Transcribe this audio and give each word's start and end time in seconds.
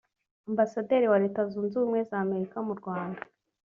Ambasaderi 0.49 1.05
wa 1.11 1.17
Leta 1.23 1.41
Zunze 1.51 1.73
Ubumwe 1.77 2.01
z’Amerika 2.09 2.57
mu 2.67 2.73
Rwanda 2.79 3.21